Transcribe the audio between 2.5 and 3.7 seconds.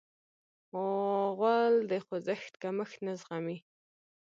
کمښت نه زغمي.